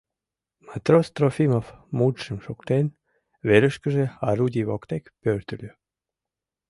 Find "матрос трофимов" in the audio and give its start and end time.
0.67-1.65